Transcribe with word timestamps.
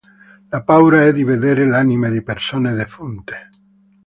La 0.49 0.63
paura 0.65 1.05
è 1.05 1.13
di 1.13 1.23
vedere 1.23 1.63
le 1.69 1.75
anime 1.77 2.09
di 2.09 2.23
persone 2.23 2.73
defunte. 2.73 3.49